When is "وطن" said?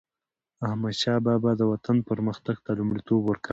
1.71-1.97